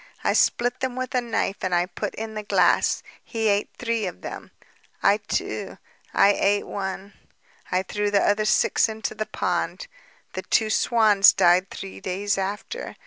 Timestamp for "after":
12.39-12.95